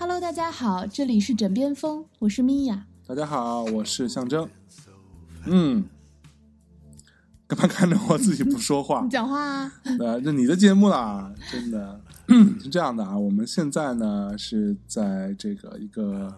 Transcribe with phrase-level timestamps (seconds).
[0.00, 2.86] Hello，大家好，这里是枕边风，我是米娅。
[3.04, 4.48] 大家好，我是象征。
[5.46, 5.84] 嗯，
[7.48, 9.08] 干嘛看着我自己不说话你？
[9.08, 11.98] 讲话啊，呃，这你的节目啦，真的
[12.62, 13.16] 是这样的啊。
[13.16, 16.30] 我们现在呢是在这个一个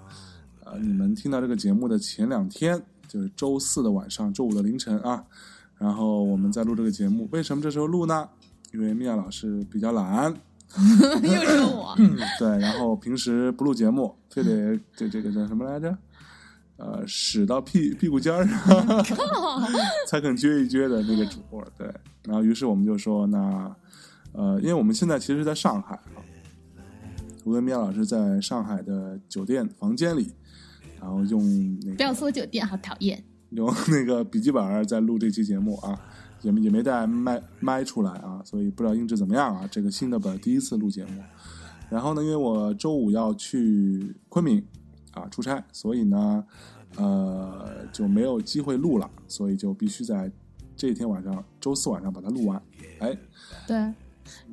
[0.65, 5.25] 呃，你们听到这个节目的前两天，就是周四的晚上，周五的凌晨啊。
[5.79, 8.29] 然后我们在录这个节目，为什么这时候录呢？
[8.73, 10.33] 因为米娅老师比较懒
[11.25, 11.97] 又说我。
[12.39, 15.99] 对，然后平时不录节目，非得这这个叫什么来着？
[16.81, 19.05] 呃，使到屁屁股尖儿上
[20.07, 21.87] 才肯撅一撅的那个主播，对。
[22.25, 23.77] 然后于是我们就说，那
[24.33, 26.25] 呃，因为我们现在其实在上海啊，
[27.45, 30.33] 我跟米娅老师在上海的酒店房间里，
[30.99, 31.43] 然后用
[31.83, 33.23] 那个不要说酒店，好讨厌。
[33.51, 36.01] 用那个笔记本在录这期节目啊，
[36.41, 39.69] 也没也没带麦麦出来啊，所以不知道音质怎么样啊。
[39.71, 41.23] 这个新的本第一次录节目，
[41.91, 44.65] 然后呢，因为我周五要去昆明
[45.21, 46.45] 啊出差，所以呢，
[46.97, 50.31] 呃就没有机会录了，所以就必须在
[50.77, 52.61] 这天晚上，周四晚上把它录完。
[53.01, 53.17] 哎，
[53.67, 53.93] 对，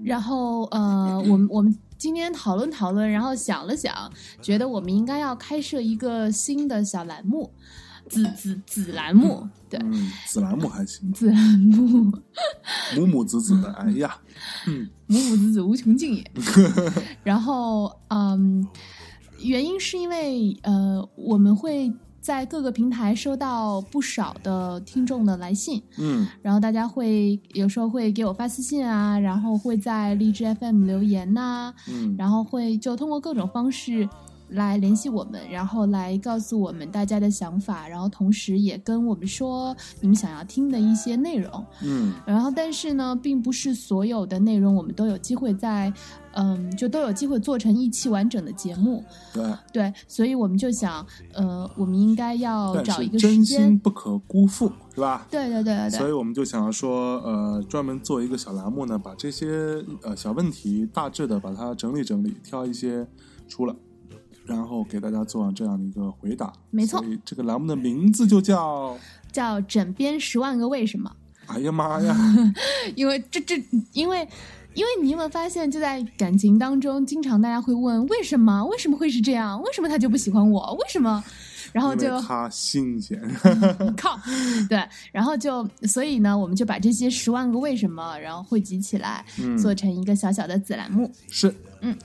[0.03, 7.51] 然后呃，我们我们今天讨论讨论，然后想了想，觉得我们应该要开设一个新的小栏目，
[8.09, 12.11] 子子子栏目，对，嗯，子栏目还行，子栏目，
[12.95, 14.17] 母母子子的，哎呀，
[14.67, 16.31] 嗯母母子子无穷尽也。
[17.23, 18.67] 然后嗯，
[19.41, 26.27] 原因是因为呃，我们会在各个平台收到不少的听众的来信，嗯。
[26.41, 34.09] 然后大家会有时候会给我发私信啊，然后会在荔枝 FM 留言呐、嗯，然后会就通过各种方式
[34.50, 41.66] 来联系我们，然后来告诉我们大家的想法，然后同时也跟我们说你们想要听的一些内容。
[41.83, 42.13] 嗯。
[42.25, 45.94] 然后但是呢，并不是所有的内容我们都有机会在，
[46.40, 49.03] 嗯，就都有机会做成一期完整的节目。
[49.34, 49.44] 对，
[49.74, 51.03] 对，所以我们就想，
[51.34, 53.80] 呃，我们应该要找一个真心间。
[53.80, 55.25] 不可辜负，是吧？
[55.31, 55.98] 对对对对对。
[55.98, 63.08] 所以我们就想要说，呃，专门做一个小栏目呢，把这些呃小问题大致的把它整理整理，挑一些
[63.48, 63.75] 出来，
[64.46, 66.54] 然后给大家做这样的一个回答。
[66.69, 68.96] 没错所以这个栏目的名字就叫，
[69.34, 71.12] 叫枕边十万个为什么。
[71.48, 72.16] 哎呀妈呀，
[72.96, 73.56] 因为这这，
[73.94, 74.28] 因为
[74.77, 78.63] 因为你有没有发现，就在感情当中，经常大家会问为什么？
[78.65, 79.59] 为什么会是这样？
[79.63, 80.71] 为什么他就不喜欢我？
[80.75, 81.23] 为什么？
[81.73, 83.19] 然后就他新鲜。
[83.97, 84.19] 靠，
[84.69, 91.11] 对，然后就所以呢，我们就把这些十万个为什么，然后汇集起来，嗯做成一个小小的子栏目。
[91.27, 91.51] 是，
[91.81, 91.97] 嗯，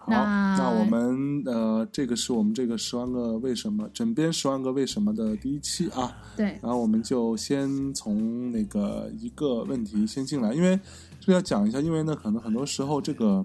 [0.00, 6.12] 好，那那我们呃，这个是我们这个十万个为什么枕边十万个为什么的第一期啊。
[6.36, 10.78] 对，然后我们就先从那个一个问题先进来，因为
[11.26, 13.44] 这要讲一下，因为呢，可能很多时候这个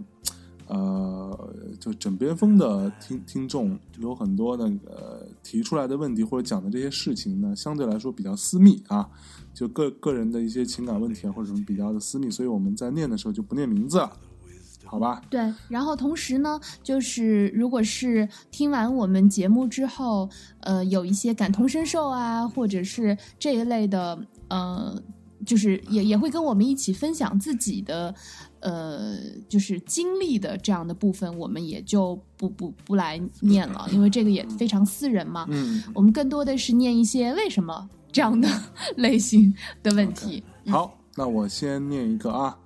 [0.67, 9.09] 呃，就枕边风的听听众有很多那个提出来的问题或者讲的这些事情呢，相对来说比较私密啊，
[9.51, 14.15] 就个个人的一些情感问题啊或者什么比较的私密，所以我们在念的时候就不念名字了，
[14.85, 15.19] 好吧？
[15.31, 25.01] 对，然后同时呢，就是如果是听完我们节目之后，呃，有一些感同身受啊，或者是这一类的，呃，
[25.46, 28.13] 就是也也会跟我们一起分享自己的，
[28.59, 29.18] 呃，
[29.50, 35.46] 就是经历的这样的部分，我们也就不不不来念了，因为这个也非常私人嘛。
[35.50, 38.47] 嗯，我们更多的是念一些为什么这样的
[38.97, 39.53] 类型
[39.84, 40.44] 的问题。
[40.66, 42.58] 嗯好，那我先念一个啊。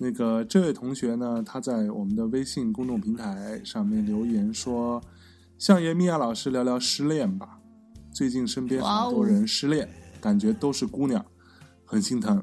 [0.00, 5.02] 那个这位同学呢，他在我们的微信公众平台上面留言说
[5.58, 7.58] ：“向爷米娅老师聊聊失恋吧，
[8.12, 9.88] 最近身边哇哦好多人失恋，
[10.20, 11.26] 感觉都是姑娘，
[11.88, 12.40] 很心疼。”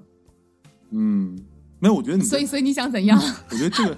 [0.91, 1.37] 嗯，
[1.79, 3.19] 没有，我觉得你所以，所以你想怎样？
[3.51, 3.97] 我觉得这个，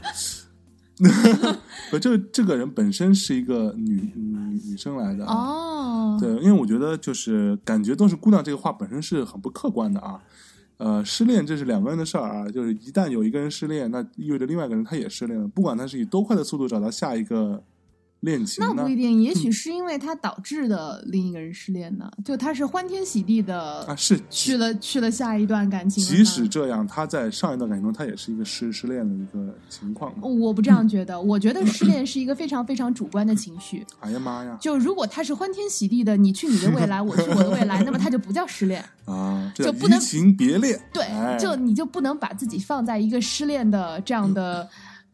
[1.92, 5.36] 不，这个这个人本身是一个女女女生来的啊。
[5.36, 10.20] 哦，对，因为我觉得就是感觉都是姑娘这个话本身是很不客观的啊。
[10.78, 17.64] 呃，失恋这是两个人的事儿啊，就是一旦有一个人失恋，那意味着另外一个人他也失恋了，不管他是以多快的速度找到下一个
[18.22, 26.04] 恋情呢那不一定，也许是因为他导致的另一个人失恋呢，就他是欢天喜地的啊，是去了去了下一段感情。
[26.04, 30.14] 即使这样，他在上一段感情中，他也是一个失失恋的一个情况。
[30.22, 33.86] 我不这样觉得，我觉得失恋 是一个非常非常主观的情绪。
[34.00, 34.58] 哎呀妈呀！
[34.60, 38.84] 就如果他是欢天喜地的，你去你的未来，我去我的未来，那么他就不叫失恋。
[39.06, 40.78] 啊，就不能移情别恋。
[40.92, 44.68] 对，哎就你就不能把自己放在一个失恋的这样的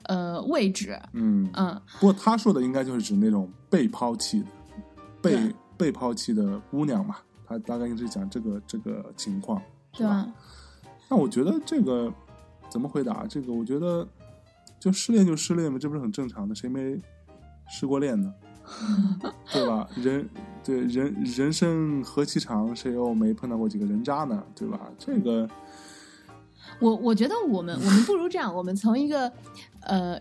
[0.03, 0.99] 呃位置。
[1.13, 4.45] 嗯，嗯，不过他说的应该就是指那种被抛弃的、
[5.21, 7.17] 被被抛弃的姑娘嘛。
[7.45, 9.61] 他大概就是讲这个这个情况，
[9.91, 10.25] 对吧？
[11.09, 12.11] 那我觉得这个
[12.69, 13.25] 怎么回答？
[13.27, 14.07] 这个我觉得
[14.79, 16.55] 就失恋就失恋嘛，这不是很正常的？
[16.55, 16.99] 谁没
[17.67, 18.33] 失过恋呢？
[19.51, 19.87] 对吧？
[19.97, 20.27] 人
[20.63, 24.41] 对人人生何其长，谁又没碰到过几个人渣呢？
[24.55, 24.79] 对吧？
[24.97, 25.47] 这个
[26.79, 29.31] 我我觉得我们我们不如这样，我们从一个
[29.85, 30.19] 呃，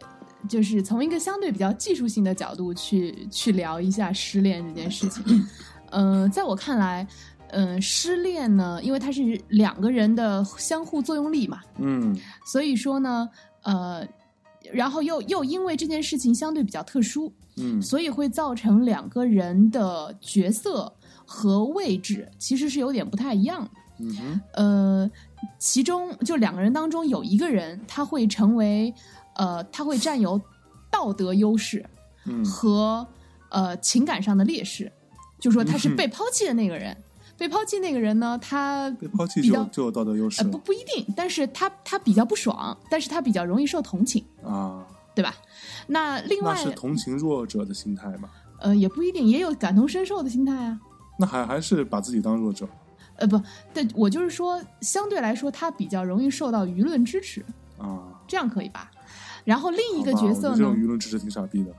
[0.48, 5.46] 就是从一个相对比较技术性的角度去去聊一下失恋这件事情。
[5.90, 7.06] 嗯、 在我看来，
[7.50, 12.16] 嗯、失恋呢，因为它是两个人的相互作用力嘛，嗯
[12.46, 13.28] 所以说呢，
[13.62, 14.06] 呃，
[14.72, 20.92] 然后又又因为这件事情相对比较特殊，嗯所以会造成两个人的角色
[21.26, 23.70] 和位置其实是有点不太一样的。
[23.98, 25.10] 嗯哼呃，
[25.58, 28.92] 其中就两个人当中有一个人，他会成为
[29.34, 30.40] 呃，他会占有
[30.90, 31.84] 道德优势
[32.26, 33.06] 嗯和
[33.50, 34.90] 呃情感上的劣势，
[35.38, 36.96] 就说他是被抛弃的那个人。
[37.38, 44.87] 被抛弃那个人呢，他被抛弃就就有道德优势呃不不一定，但是他他比较不爽，但是他比较容易受同情，啊。
[45.14, 45.34] 对吧？
[45.88, 48.31] 那另外那是同情弱者的心态嘛？
[48.61, 50.81] 呃也不一定，也有感同身受的心态啊。
[51.19, 52.67] 那还还是把自己当弱者
[53.17, 53.38] 呃不，
[53.75, 57.44] 对我就是说，相对来说，他比较容易受到舆论支持，
[57.76, 58.23] 啊？
[58.26, 58.90] 这样可以吧？
[59.44, 61.72] 然后另一个角色呢这种，舆论支持挺傻逼的。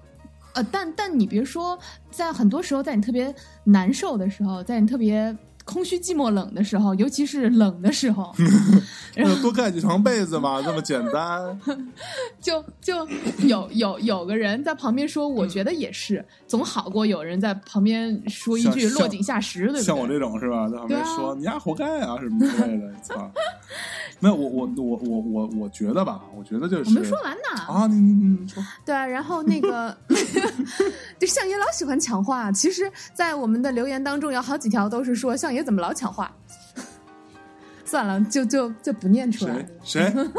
[0.53, 1.77] 呃，但但你别说，
[2.11, 3.33] 在很多时候，在你特别
[3.63, 8.33] 难受的时候，在你特别空虚、寂寞、冷的时候，尤其是冷的时候，
[9.15, 11.59] 那多盖几床被子嘛， 这么简单。
[12.41, 13.07] 就就
[13.45, 19.83] 有有有个人在旁边说，我觉得也是，总好过有人在旁边说一句落井下石，对不对？
[19.83, 23.31] 像我这种是吧，在旁边说、你丫活该啊什么之类的，操！
[24.19, 27.61] 没有，我我我我我我觉得吧，我觉得就是我没说完呢。
[27.67, 29.95] 啊，你你你你说，对啊，然后那个，
[31.19, 32.51] 就相爷老喜欢抢话。
[32.51, 36.33] 其实，在我们的留言当中，有好几条都是说相爷怎么老抢话。
[37.85, 39.53] 算了，就就就不念出来
[39.83, 40.11] 谁了。
[40.23, 40.29] 谁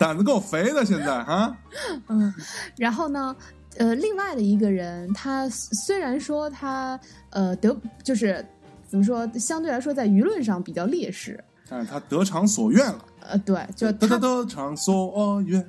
[0.00, 1.54] 胆子够肥的，现在啊，
[2.08, 2.32] 嗯，
[2.78, 3.36] 然后呢，
[3.76, 6.98] 呃，另外的一个人，他虽然说他
[7.30, 8.42] 呃得就是
[8.88, 11.42] 怎么说，相对来说在舆论上比较劣势。
[11.68, 15.62] 但是他得偿所愿了，呃，对，就得得得偿所愿，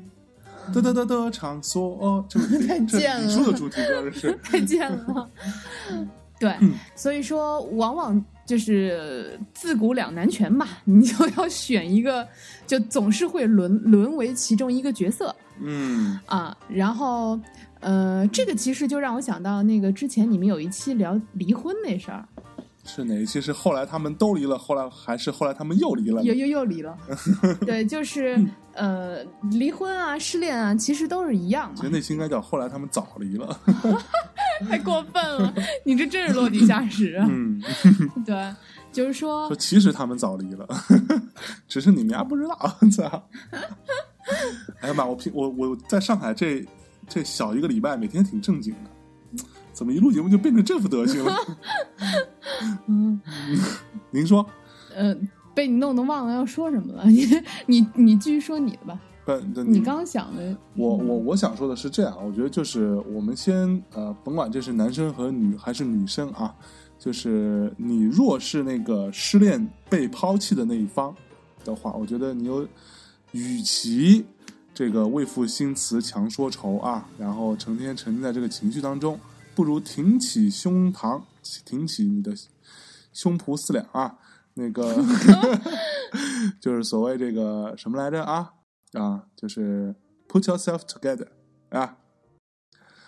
[0.72, 5.30] 得得得得偿所，这太这贱了你说的主题歌这是， 太贱了。
[6.40, 12.26] 对，嗯所以说往往就是自古两难全嘛，你就要选一个，
[12.66, 16.58] 就总是会沦沦为其中一个角色嗯啊。
[16.70, 17.38] 然后，
[17.82, 22.26] 呃，这个其实就让我想到那个之前你们有一期聊离婚那事儿，
[22.88, 23.40] 是哪一期？
[23.40, 26.24] 是后来他们都离了，后来还是后来他们又离了？
[26.24, 26.98] 又又又离了。
[27.62, 28.40] 对，就是
[28.74, 33.60] 呃，离婚啊、失恋啊，其实都是一样的，其实那期应该叫后来他们早离了。
[34.68, 35.54] 太过分了，
[35.86, 37.28] 你这真是落井下石啊。
[37.30, 37.62] 嗯，
[38.26, 38.52] 对，
[38.92, 40.68] 就是说说，其实他们早离了，
[41.68, 42.58] 只是你们家不知道。
[42.92, 43.30] 操！
[44.82, 45.06] 哎呀妈！
[45.06, 46.66] 我平我我在上海这
[47.08, 48.90] 这小一个礼拜，每天挺正经的，
[49.78, 51.36] 怎么一录节目就变成这副德行了？
[52.90, 53.22] 嗯。
[54.10, 54.44] 您说？
[54.96, 55.16] 呃，
[55.54, 57.06] 被你弄得忘了要说什么了。
[57.06, 57.28] 你
[57.68, 59.00] 你你继续说你的吧。
[59.24, 66.56] 不，那你刚想的，我我我想说的是这样，我觉得就是我们先呃，甭管这是男生和女还是女生啊，
[66.98, 71.14] 就是你若是那个失恋被抛弃的那一方
[71.64, 72.68] 的话，我觉得你有，
[73.34, 74.26] 与其
[74.74, 79.20] 这个为赋新词强说愁啊，然后成天沉浸在这个情绪当中，
[79.58, 81.24] 不如挺起胸膛，
[81.66, 82.32] 挺起你的
[83.12, 84.20] 胸脯四两啊，
[84.54, 85.04] 那个
[86.62, 88.54] 就是所谓这个什么来着啊？
[88.94, 89.96] 啊，就是
[90.30, 91.26] put yourself together
[91.70, 91.98] 啊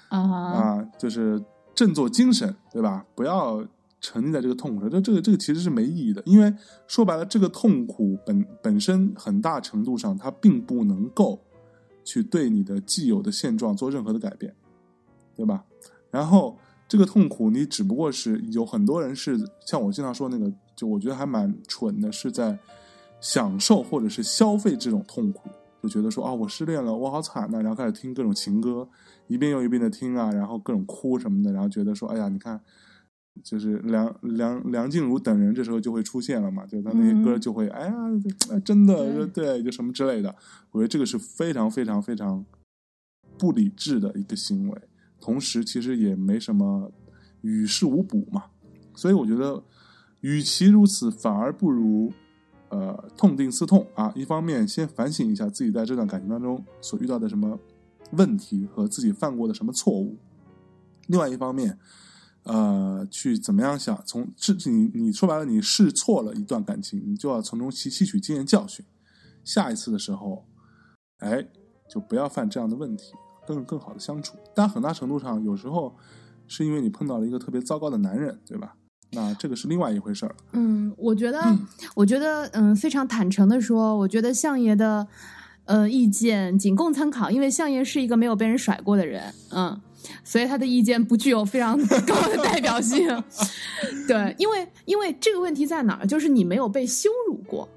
[0.07, 1.39] 啊，啊，就是
[1.75, 3.05] 振作精神，对吧？
[3.13, 3.63] 不要
[4.01, 6.51] 沉溺在这个痛苦上，这这个这个其实是没意义的，因为
[6.87, 11.39] 说白了，这个痛苦本本身很大程度上它并不能够
[12.03, 14.55] 去对你的既有的现状做任何的改变，
[15.35, 15.63] 对吧？
[16.11, 22.57] 然后这个痛苦，你只不过是有很多人是像我经常说那个，就我觉得还蛮蠢的，是在
[23.21, 25.49] 享受或者是消费这种痛苦。
[25.81, 28.85] 就觉得说啊，我失恋了，我好惨呐、然后开始听各种情歌，
[29.27, 32.59] 一遍又一遍的听啊，然后各种哭什么的，然后觉得说，哎呀，你看，
[33.41, 37.95] 就是梁梁梁静茹等人这时候就会出现了嘛，就他那些歌嗯就会，哎呀，
[38.51, 40.35] 哎真的对对，就什么之类的，
[40.71, 42.45] 我觉得这个是非常非常非常
[43.37, 44.81] 不理智的一个行为，
[45.19, 46.91] 同时其实也没什么
[47.41, 48.45] 与事无补嘛，
[48.95, 49.63] 所以我觉得，
[50.21, 52.11] 与其如此，反而不如。
[52.71, 54.13] 呃，痛定思痛啊！
[54.15, 57.59] 一方面先反省一下自己在这段感情当中所遇到的什么
[58.11, 60.15] 问题和自己犯过的什么错误，
[61.07, 61.79] 另外一方面，
[62.43, 68.85] 呃，去怎么样想从是你你说白了，你试错了一段感情，你就要从中吸吸取经验教训，
[69.43, 70.45] 下一次的时候，
[71.17, 71.43] 哎，
[71.89, 73.13] 就不要犯这样的问题，
[73.49, 74.35] 更更好的相处。
[74.53, 75.95] 但很大程度上，有时候
[76.47, 78.75] 是因为你碰到了一个特别糟糕的男人，对吧？
[79.11, 80.35] 那这个是另外一回事儿。
[80.51, 81.41] 嗯，我觉得，
[81.95, 85.07] 我觉得，嗯，非常坦诚的说，我觉得相爷的，
[85.65, 89.81] 呃，意见仅供参考，因为相爷是一个没有被人甩过的人，嗯，
[90.23, 91.75] 所以他的意见不具有非常
[92.05, 93.07] 高的代表性。
[94.07, 97.67] 对，因为因为这个问题在哪儿，就是你没有被羞辱过，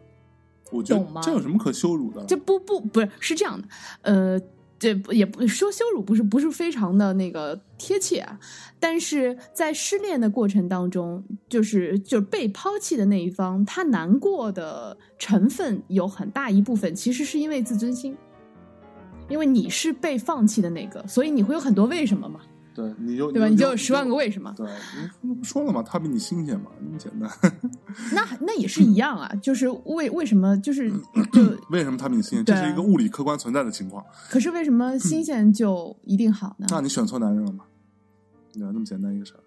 [0.71, 2.23] 我觉懂吗得这有什么可羞辱的？
[2.27, 3.69] 这不不不是是这样的，
[4.03, 4.41] 呃，
[4.83, 8.37] 这也不说羞辱，不是不是非常的那个贴切啊。
[8.81, 18.17] 但是在失恋的过程当中，就是就是被抛弃的那一方，他难过的成分有很大一部分其实是因为自尊心，
[19.29, 22.41] 因为你是被放弃的那个，所以你会有很多为什么嘛，
[22.75, 23.49] 对你就对吧？
[23.49, 24.67] 你就十万个为什么，对，
[25.21, 27.31] 你不说了嘛，他比你新鲜嘛，那么简单。
[28.13, 30.91] 那那也是一样啊，就是为为什么就是
[31.33, 32.45] 就 为什么他比你新鲜？
[32.45, 34.05] 这是一个物理客观存在的情况。
[34.31, 36.67] 可是为什么 新鲜就一定好呢？
[36.71, 37.65] 那你选错男人了嘛？
[38.53, 39.41] 对，那么简单一个事儿。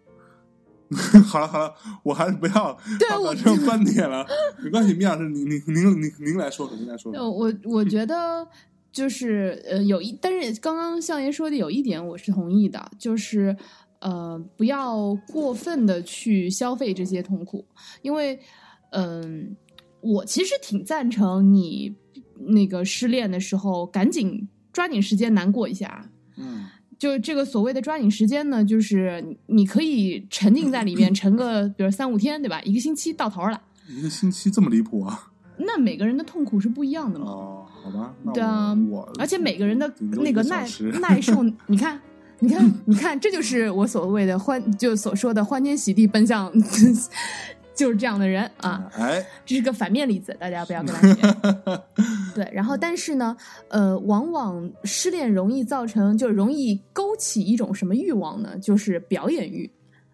[1.26, 4.24] 好了好了，我还是不要发对我表这种观点了。
[4.64, 7.32] 没关系，米老师，您您您您您来说说，您来说呃，说。
[7.32, 8.48] 我我觉得
[8.96, 13.54] 就是呃，有一，但是刚刚相爷说的有一点我是同意的，就是
[14.00, 17.66] 呃，不要过分的去消费这些痛苦，
[18.02, 18.40] 因为
[18.92, 19.54] 嗯、
[20.00, 21.94] 我其实挺赞成你
[22.48, 26.10] 那个失恋的时候赶紧抓紧时间难过一下。
[26.38, 26.64] 嗯
[26.98, 32.62] 就这个所谓的抓紧时间呢，就是你你可以沉浸在里面，沉个比如三五天，对吧？
[32.62, 35.34] 一个星期到头了，一个星期这么离谱啊？
[35.58, 37.26] 那每个人的痛苦是不一样的嘛。
[37.26, 38.76] 哦，好吧，对啊
[39.20, 40.68] 而且每个人的那个耐
[41.00, 42.02] 耐受，你看，
[42.40, 46.52] 你看，你看，这就是我所谓的欢，就所说的欢天喜地奔向，
[47.76, 48.90] 就是这样的人啊。
[48.94, 51.84] 哎， 这是个反面例子，大家不要跟他学。
[52.34, 53.38] 对，然后但是呢，
[53.68, 58.58] 呃，往往失恋容易造成，就容易勾起一种什么欲望呢？
[58.58, 59.70] 就是表演欲。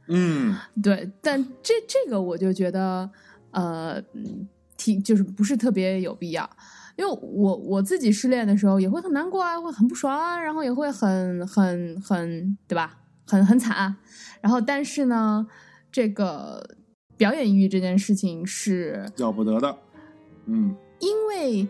[0.08, 3.10] 嗯对，但这这个我就觉得，
[3.52, 6.50] 呃，嗯挺就是不是特别有必要，
[6.98, 13.98] 因为我我自己失恋的时候也会很难过啊，会很不爽啊，然后也会很很很对吧，很很惨啊，
[14.42, 15.48] 然后但是呢，
[15.92, 16.76] 这个
[17.18, 19.78] 表演欲这件事情是要不得的。
[20.46, 21.68] 嗯，因为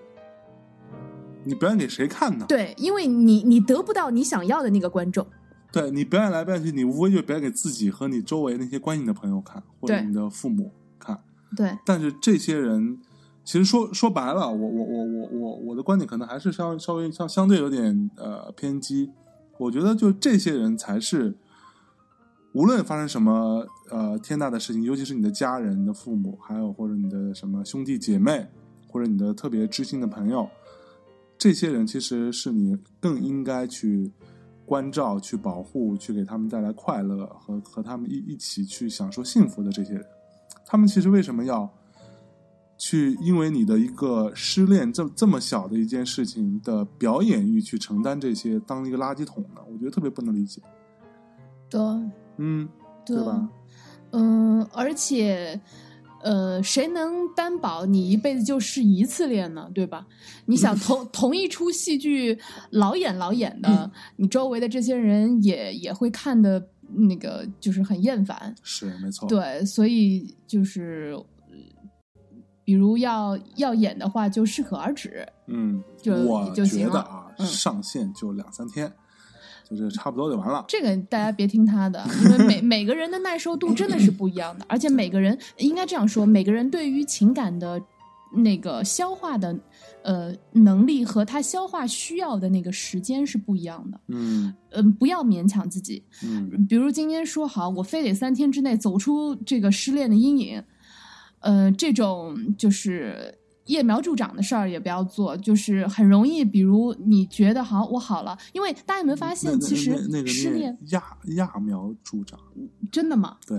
[1.43, 2.45] 你表演给谁看呢？
[2.47, 5.27] 对，因为你你得不到你想要的那个观众，
[5.71, 11.21] 对你表演来表演去，你无非就表演给自己和你周围那些关心的朋友看，或者你的父母看。
[11.55, 12.99] 对，但是这些人，
[13.43, 19.11] 其实说说白了，我我我我我我的观点可能还是稍稍微相相对有点呃偏激。
[19.57, 21.35] 我觉得就这些人才是，
[22.53, 28.47] 无论发生什么呃天大的事情，尤其是你的家人、你的父母，还有或者你的什么兄弟姐妹，
[28.87, 30.49] 或者你的特别知心的朋友，
[31.37, 34.11] 这些人其实是你更应该去
[34.65, 40.05] 关照、去保护、去给他们带来快乐和和他们一一起去享受幸福的这些人。
[40.65, 41.71] 他们其实为什么要
[42.83, 49.61] 去因为你的一个失恋这这么小的一件事情的表演欲去承担这些，当一个垃圾桶呢？
[49.71, 50.59] 我觉得特别不能理解。
[51.69, 51.79] 对，
[52.37, 52.67] 嗯，
[53.05, 53.47] 对吧？
[54.13, 55.61] 嗯，而且，
[56.23, 59.69] 呃，谁能担保你一辈子就是一次恋呢？
[59.75, 60.07] 对吧？
[60.47, 62.35] 你想同 同一出戏剧
[62.71, 68.55] 老演老演的，你周围的这些人也也会看的那个就是很厌烦。
[68.63, 71.25] 是没错。，对，所以就是，呃
[72.71, 75.27] 比如要要演的话，就适可而止。
[75.47, 78.89] 嗯，就我觉得啊，嗯上线就两三天，
[79.69, 80.63] 就这差不多就完了。
[80.69, 87.77] 这个大家别听他的，因为每 每个人的耐受度真的是不一样的，而且每个人应该这样说，每个人对于情感的
[88.33, 89.53] 那个消化的
[90.03, 93.99] 呃能力和他消化需要的那个时间是不一样的。
[94.07, 96.01] 嗯嗯、不要勉强自己。
[96.23, 100.63] 嗯比如今天说好，我非得三天之内走出这个失恋的阴影，
[101.41, 109.91] 呃，这种就是揠苗助长的事儿也不要做，就是很容易，比如你觉得好，我好了，因为大家有没有发现，其实
[110.25, 112.39] 失恋那揠揠苗助长，
[112.91, 113.37] 真的吗？
[113.45, 113.57] 对，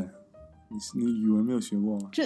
[0.68, 2.08] 你你语文没有学过吗？
[2.10, 2.24] 这、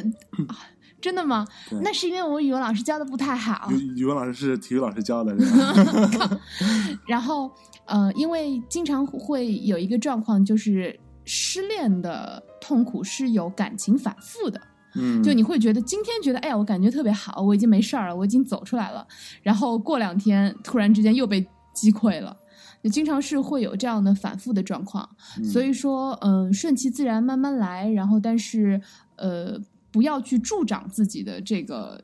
[0.48, 0.56] 啊
[0.98, 1.46] 真的吗？
[1.82, 3.70] 那是因为我语文老师教的不太好。
[3.70, 6.40] 语语文老师是体育老师教的，是吧？
[7.06, 7.52] 然后，
[7.84, 14.58] 呃，因为经常会有一个状况，就是失恋的痛苦是有感情反复的。
[14.96, 19.06] 嗯，就你会觉得今天觉得，哎呀，我感觉特别好，我已经没事儿了，我已经走出来了。
[19.42, 22.36] 然后过两天突然之间又被击溃了，
[22.82, 25.08] 就经常是会有这样的反复的状况。
[25.38, 27.88] 嗯所以说，嗯、顺其自然，慢慢来。
[27.90, 28.80] 然后，但是，
[29.16, 29.60] 呃，
[29.90, 32.00] 不要去助长自己的这个。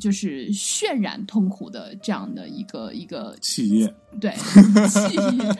[0.00, 4.32] 就是渲染痛苦的这样的一个一个企业，对
[4.90, 5.54] 企业，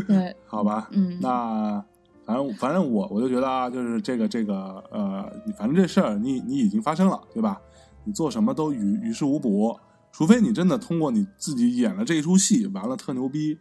[0.08, 0.88] 对，好吧？
[0.92, 1.84] 嗯那
[2.28, 7.58] 反正反正我我就觉得啊，就是这个这个呃，反正这事儿你你已经发生了，对吧？
[8.04, 9.74] 你做什么都于于事无补，
[10.12, 13.58] 除非你真的通过你自己演了这一出戏，完了特牛逼，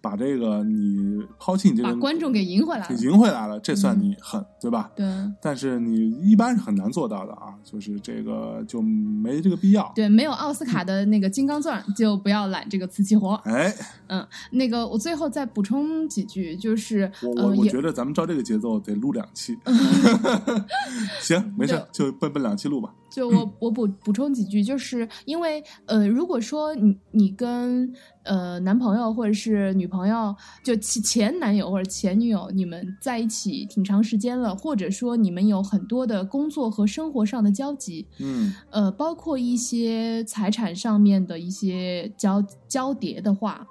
[0.00, 3.00] 把这个你抛弃你这个把观众给赢回来给了。
[3.00, 4.90] 赢回来了，这算你狠，对吧？
[4.96, 5.06] 对
[5.40, 9.92] 但是你一般是很难做到的啊，就是这个就没这个必要。
[9.94, 13.34] 对，没有奥斯卡的那个金刚钻，就不要揽这个瓷器活。
[13.44, 13.74] 哎，
[14.08, 19.58] 嗯，那个我最后再补充几句，就是我呃我我觉得咱们照这个节奏得录两期
[21.20, 22.90] 行，没事，就奔奔两期录吧。
[23.10, 38.54] 就我我补补充几句，就是因为呃，如果说你你跟呃男朋友或者是女朋友，就前前男友或者前女友，你们在一起挺长时间了，或者说你们有很多的工作和生活上的交集，嗯。
[38.70, 43.66] 呃，包括一些财产上面的一些交交叠的话，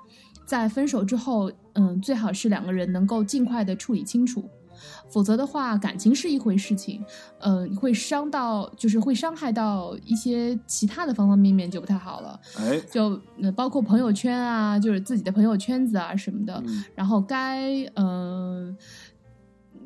[0.46, 4.43] 在分手之后，嗯，最好是两个人能够尽快的处理清楚，
[5.10, 7.04] 否则的话，感情是一回事情，
[7.39, 16.84] 嗯、会伤到，就是会伤害到一些其他的方方面面就不太好了，哎，就呃包括朋友圈啊，就是自己的朋友圈子啊什么的，嗯。
[16.96, 18.78] 然后该嗯。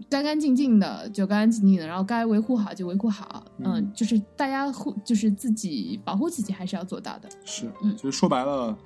[0.09, 7.95] 干干净净的就干干净净的，然后该维护好就维护好，嗯，嗯就是大家护就是自己保护自己还是要做到的，是，嗯。
[7.95, 8.77] 就是说白了，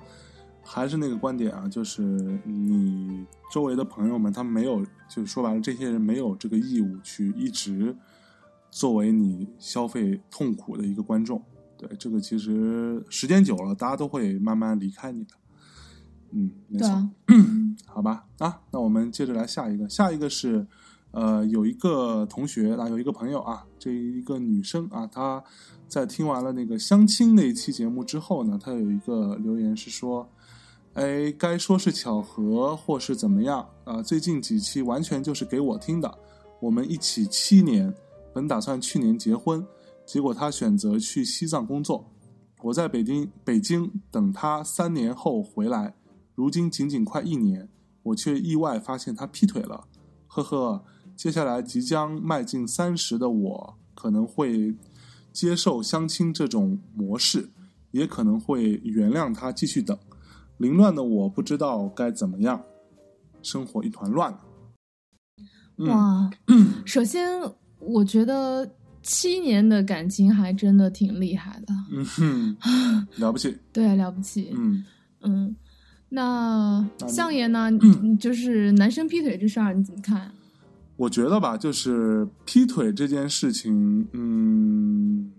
[0.70, 2.02] 还是那个观点啊，就是
[2.44, 7.96] 你周围的朋友们，他们没有，就是说白了，这些人没有这个义务去一直
[8.70, 11.42] 作为你消费痛苦的一个观众。
[11.78, 15.30] 对，这个其实时间久了，大家都会慢慢离开你的。
[16.32, 17.08] 嗯，没错。
[17.86, 20.66] 好吧，啊，那我们接着来下一个，下一个是，
[21.12, 25.42] 呃，有一个同学啊，有一个朋友啊，这一个女生啊，她
[25.88, 30.28] 在听完了那个相亲那一期节目之后呢，她有一个留言是说，
[30.98, 36.18] 哎，该说是巧合或是怎么样啊、最近几期完全就是给我听的，
[36.60, 37.94] 我们一起七年，
[38.34, 39.64] 本打算去年结婚，
[40.04, 42.10] 结果他选择去西藏工作，
[42.62, 45.94] 我在北京北京等他三年后回来。
[46.34, 47.68] 如今仅仅快一年，
[48.02, 49.84] 我却意外发现他劈腿了，
[50.26, 50.84] 呵呵。
[51.14, 54.74] 接下来即将迈进三十的我，可能会
[55.32, 57.50] 接受相亲这种模式，
[57.92, 59.96] 也可能会原谅他继续等。
[60.58, 62.62] 凌乱的我不知道该怎么样，
[63.42, 64.36] 生活一团乱。
[65.78, 66.30] 嗯，哇，
[66.84, 67.40] 首先
[67.78, 68.68] 我觉得
[69.02, 72.56] 七年的感情还真的挺厉害的，嗯哼，
[73.16, 73.56] 了不起。
[73.72, 74.84] 对，了不起，嗯，
[75.20, 75.56] 嗯，
[76.08, 77.70] 那相爷呢？
[77.70, 80.32] 你就是男生劈腿这事儿你怎么看？
[80.96, 85.30] 我觉得吧，就是劈腿这件事情，嗯，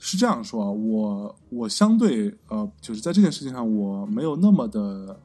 [0.00, 5.20] 是这样说啊，我我相对呃，就是在这件事情上，我没有那么的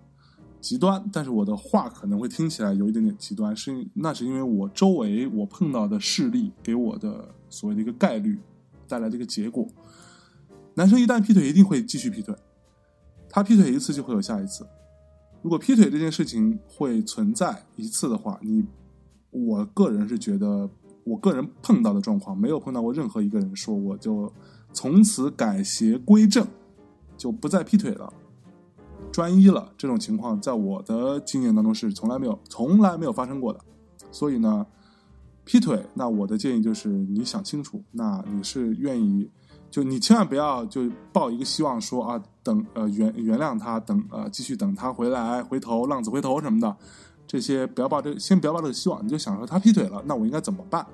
[0.60, 8.40] 极端，但是我的话可能会听起来有一点点极端，是那是因为我周围我碰到的事例给我的所谓的一个概率
[8.88, 9.68] 带来的一个结果。
[10.76, 12.36] 男生一旦劈腿，一定会继续劈腿，
[13.30, 14.66] 他劈腿一次就会有下一次。
[15.44, 18.66] 如果劈腿这件事情会存在一次的话，你
[19.30, 20.70] 我个人是觉得，
[21.04, 24.32] 我个人碰到的状况没有碰到过任何一个人说我就
[24.74, 26.46] 从此改邪归正，
[27.16, 28.12] 就不再劈腿了，
[29.12, 29.72] 专一了。
[29.78, 33.60] 这种情况在我的经验当中是从来没有、从来没有发生过的。
[34.12, 34.66] 所以呢，
[35.46, 39.30] 劈腿，那我的建议就是你想清楚，那你是愿意，
[39.70, 46.76] 就你千万不要就抱一个希望说啊，等呃原原谅他，等呃继续等他回来，回头浪子回头什么的。
[47.26, 50.86] 这些不要抱这，先不要抱这个希望，你就想说他劈腿了，那我应该怎么办？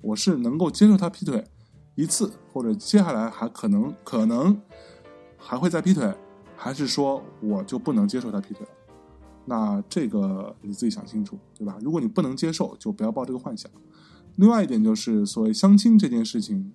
[0.00, 1.44] 我是能够接受他劈腿
[1.94, 4.60] 一次，或者接下来还可能可能
[5.36, 6.12] 还会再劈腿，
[6.56, 8.72] 还是说我就不能接受他劈腿了？
[9.46, 11.76] 那这个你自己想清楚，对吧？
[11.82, 13.70] 如果你不能接受，就不要抱这个幻想。
[14.36, 16.72] 另外一点就是所谓相亲这件事情，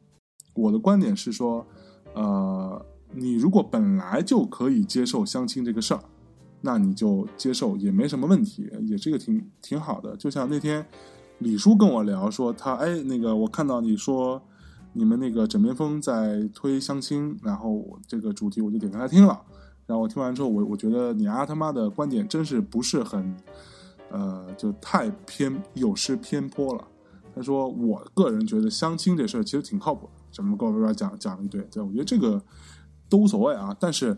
[0.54, 1.66] 我的观点是说，
[2.14, 6.02] 呃，你如果本来就可以接受相亲这个事儿，
[6.62, 10.16] 那你就接受也没什么问题，也是一个挺挺好的。
[10.16, 10.86] 就像那天
[11.40, 14.42] 李叔跟我聊说，他哎那个我看到你说
[14.94, 19.42] 你们那个枕边风在推相亲，然后这个主题我就点开来听了，
[19.86, 23.36] 然后我听完之后，我我觉得你啊他妈的观点真是不是很，
[24.12, 26.84] 呃，就太偏有失偏颇了。
[27.36, 32.42] 他说：“我个人觉得相亲这事儿其实挺靠谱的，什么跟我讲讲了一堆，对，我觉得这个
[33.08, 33.74] 都无所谓啊。
[33.80, 34.18] 但是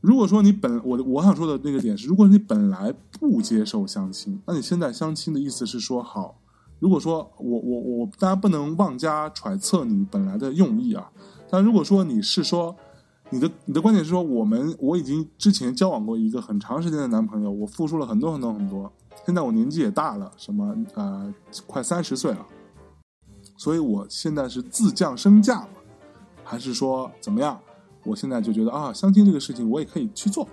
[0.00, 6.40] 如果说你本我我想说的那个点是，如果你本来不接受相亲，那你现在相亲的意思是说好，
[6.80, 11.08] 如果说我我我大家不能妄加揣测你本来的用意啊。
[11.48, 12.74] 但如果说你是说
[13.30, 18.90] 你的你的观点是说，我们我已经之前交往过一个很长时间的男朋友，我付出了很多很多很多。”
[19.26, 21.32] 现在我年纪也大了，什么呃，
[21.66, 22.46] 快三十岁了，
[23.56, 25.68] 所以我现在是自降身价嘛，
[26.42, 27.60] 还是说怎么样？
[28.04, 30.48] 我现在就觉得啊，相亲这个事情我也可以去做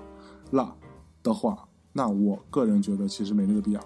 [0.52, 0.76] 了
[1.24, 3.82] 的话，那我个人觉得其实没那个必要。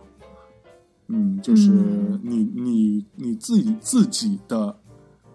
[1.12, 1.70] 嗯，就是
[2.24, 4.76] 你你你自己自己的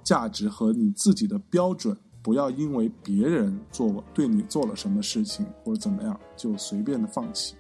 [0.03, 7.55] 价值和你自己的标准，不要因为别人做对你做了什么事情或者怎么样，就随便的放弃。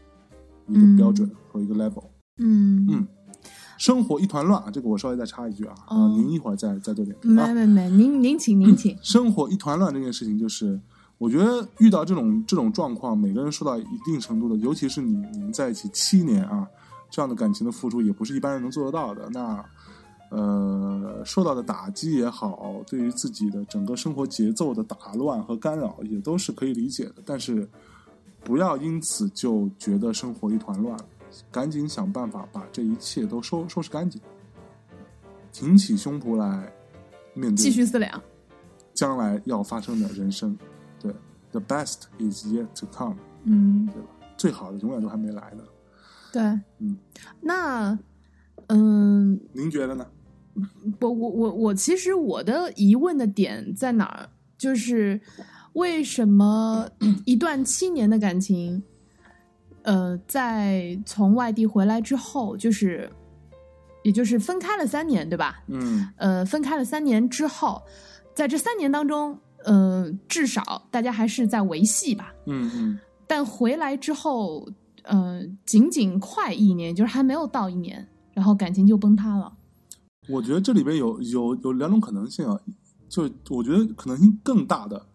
[0.68, 2.02] 一个标准和一个 level，
[2.38, 3.06] 嗯嗯，
[3.78, 4.68] 生活一团乱啊！
[4.68, 7.46] 这个我稍微再插一句啊，啊，哦您一会儿再再做点评啊。
[7.46, 10.80] 没没没，您您请您请，生活一团乱这件事情，就是
[11.18, 16.66] 我觉得遇到这种这种状况，每个人受到一定程度的，尤其是你你们在一起七年啊，
[17.10, 19.28] 这样的感情的付出，也不是一般人能做得到的。
[19.30, 19.64] 那
[20.30, 27.16] 呃，受到的打击也好，对于自己的整个生活节奏的打乱和干扰，也都是可以理解的。
[27.24, 27.68] 但是。
[28.44, 30.96] 不要因此就觉得生活一团乱，
[31.50, 34.22] 赶紧想办法把这一切都收收拾干净，
[35.50, 36.72] 挺起胸脯来
[37.34, 38.22] 面对继续思量。
[38.94, 40.56] 将来要发生的人生。
[41.00, 41.12] 对
[41.50, 44.08] ，the best is yet to come，嗯，对吧？
[44.36, 45.64] 最好的永远都还没来呢。
[46.36, 46.42] 对，
[46.80, 46.98] 嗯，
[47.40, 47.98] 那
[48.66, 50.06] 嗯，您觉得呢？
[51.00, 54.28] 我我我我其实我的疑问的点在哪儿？
[54.58, 55.18] 就是
[55.72, 56.86] 为什么
[57.24, 58.82] 一段七年的感情，
[59.82, 63.10] 呃，在从外地回来之后，就是
[64.02, 65.62] 也就是分开了三年，对吧？
[65.68, 67.82] 嗯呃，分开了三年之后，
[68.34, 72.34] 在这三年当中，呃，至少大家还是在维系吧。
[72.44, 74.68] 嗯嗯但回来之后，
[75.06, 79.56] 呃，仅仅快一年，就是还没有到一年，然后感情就崩塌了。
[80.28, 82.60] 我觉得这里边有有有两种可能性啊，
[83.08, 85.06] 就我觉得可能性更大的，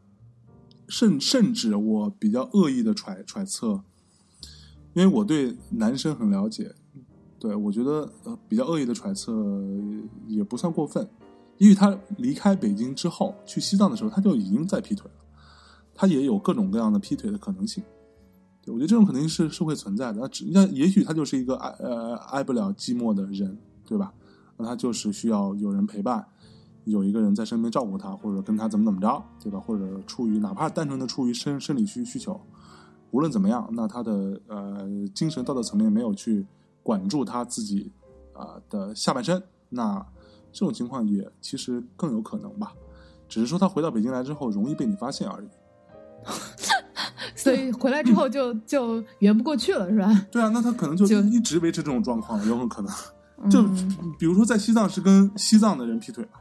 [0.88, 3.84] 甚甚至我比较恶意的揣揣测，
[4.94, 6.74] 因为我对男生很了解，
[7.38, 9.34] 对我觉得呃比较恶意的揣测
[10.28, 11.06] 也不算过分，
[11.58, 15.18] 因为他离开北京之后去西藏的时候，他就已经在劈腿了，
[15.94, 17.84] 他也有各种各样的劈腿的可能性。
[18.68, 20.20] 我觉得这种肯定是是会存在的。
[20.22, 24.14] 那只那也许他就是一个爱呃爱不了寂寞的人，对吧？
[24.58, 26.26] 那他就是需要有人陪伴，
[26.84, 29.60] 有一个人在身边照顾他，或者跟他怎么怎么着，对吧？
[29.60, 32.40] 或者出于哪怕单纯的出于生生理需需求，
[33.10, 36.46] 无论怎么样，那他的呃精神道德层面没有去
[36.84, 37.92] 管住他自己
[38.34, 40.06] 啊、的下半身，那
[40.52, 42.74] 这种情况也其实更有可能吧。
[43.28, 45.48] 只是说他回到北京来之后容易被你发现而已。
[47.44, 50.28] 所以回来之后就 就圆不过去了，是吧？
[50.32, 52.92] 对啊，那他可能就就一直维持这种状况，有很可能。
[53.50, 56.40] 就嗯比如说在西藏是跟西藏的人劈腿嘛，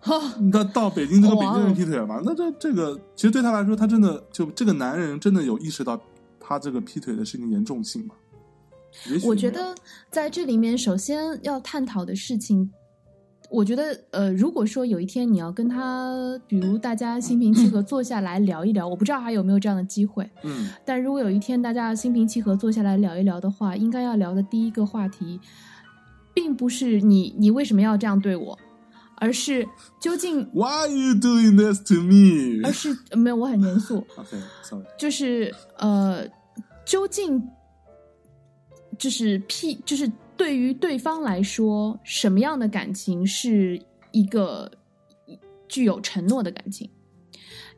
[0.00, 6.00] 好，你到到北京就跟北京人劈腿了嘛，那这这个其实对他来说，他真的就这个男人真的有意识到
[6.40, 8.14] 他这个劈腿的事情严重性吗？
[9.24, 9.74] 我觉得
[10.10, 12.70] 在这里面，首先要探讨的事情，
[13.50, 16.12] 我觉得呃，如果说有一天你要跟他，
[16.46, 20.28] 比如大家心平气和坐下来聊一聊，我不知道还有没有这样的机会。
[20.42, 25.40] 嗯但如果有一天大家心平气和坐下来聊一聊的话，应该要聊的第一个话题，
[26.34, 28.58] 并不是你你为什么要这样对我，
[29.16, 29.66] 而是
[30.00, 32.60] 究竟，，Why are you doing this to me？
[32.66, 36.26] 而是呃没有，我很严肃， OK，sorry，、就是呃，
[36.84, 37.42] 究竟
[38.98, 43.80] 就是 P，就是对于对方来说，什么样的感情是
[44.12, 44.70] 一个
[45.68, 46.88] 具有承诺的感情？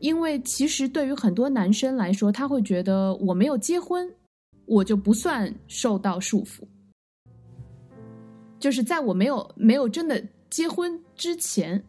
[0.01, 4.09] 因为其实对于很多男生来说，他会觉得我没有结婚，
[4.67, 6.63] 我就不算受到束缚。
[8.59, 11.83] 就是在我没有没有真的结婚之前，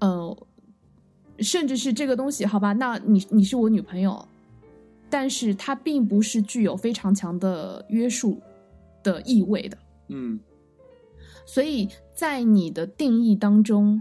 [0.00, 0.46] 呃，
[1.38, 4.26] 甚至是这个东西，好吧，那你你是我女朋友，
[5.10, 8.40] 但是它并不是具有非常强的约束
[9.02, 9.76] 的意味的。
[10.10, 10.38] 嗯。
[11.46, 14.00] 所以在你的定义当中，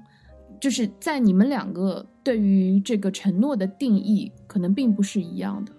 [0.59, 5.71] 就是在你们两个对于这个承诺的定义可能并不是一样的，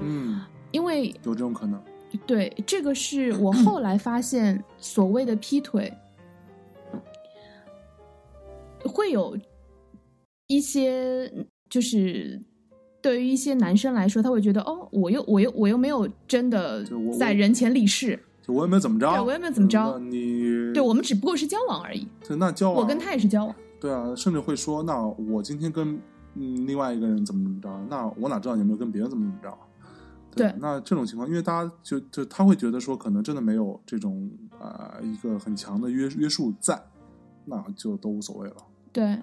[0.00, 0.40] 嗯，
[0.72, 1.80] 因为有这种可能。
[2.26, 5.92] 对，这个是我后来发现，所谓的劈腿，
[8.84, 9.36] 会有
[10.46, 11.30] 一些，
[11.68, 12.40] 就是
[13.02, 16.84] 对于一些男生来说，他会觉得，哦，我又我又我又没有真的
[17.18, 26.00] 在人前立誓，就我也没有怎么着，对我也没有怎么着那你对我们只不过是交往而已，对那交往，我跟他也是交往，对啊，甚至会说，那我今天跟
[26.34, 29.50] 嗯另外一个人怎么怎么着，那我哪知道你有没有跟别人怎么怎么着？
[29.50, 29.58] 啊
[30.36, 34.30] 对那这种情况，因为大家就就他会觉得说，可能真的没有这种
[34.60, 36.78] 啊、呃一个很强的约约束在，
[37.46, 38.56] 那就都无所谓了。
[38.92, 39.18] 对，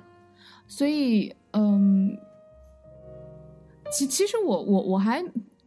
[0.68, 2.18] 所以嗯，
[3.92, 5.24] 其其实我我我还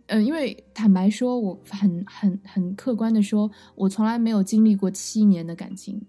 [0.08, 6.00] 嗯，因为坦白说，我很很很客观的说，我从来没有经历过七年的感情，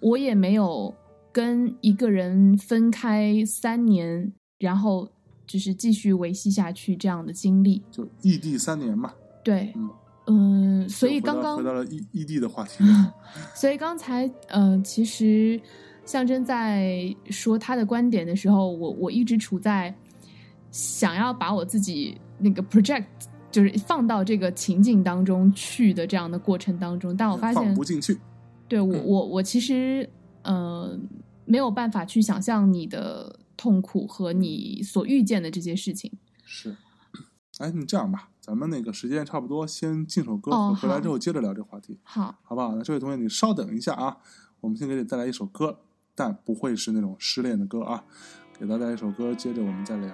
[0.00, 0.92] 我也没有
[1.32, 5.08] 跟一个人分开三年，然后
[5.46, 7.82] 就是继续维系下去这样的经历。
[7.90, 9.12] 就异地三年嘛，
[9.44, 9.90] 对，嗯，
[10.26, 12.82] 嗯，所以刚刚回到了异异地的话题，
[13.54, 15.60] 所以刚才，呃，其实
[16.04, 19.94] 象征在说他的观点的时候，我我一直处在
[20.72, 23.04] 想要把我自己那个 project
[23.50, 28.18] 就是放到这个情境当中去的这样的过程当中，但我发现放不进去。
[28.68, 30.08] 对我嗯我我其实
[30.42, 30.98] 呃
[31.44, 36.12] 没有办法去想象你的痛苦和你所遇见的这些事情。
[36.44, 36.76] 是，
[37.58, 42.74] 哎，你这样吧，咱们那个时间差不多，先进首歌，哦回来之后接着聊这话题，好，好不好？
[42.74, 44.16] 那这位同学，你稍等一下啊，
[44.60, 45.78] 我们先给你带来一首歌，
[46.14, 48.04] 但不会是那种失恋的歌啊，
[48.58, 50.12] 给大家一首歌，接着我们再聊。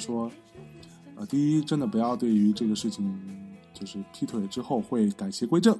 [0.00, 0.28] 说，
[1.14, 3.20] 呃，第一，真的不要对于这个事情，
[3.74, 5.78] 就是劈腿之后会改邪归正，